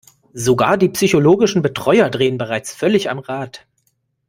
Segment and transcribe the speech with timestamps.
[0.33, 3.67] Sogar die psychologischen Betreuer drehen bereits völlig am Rad.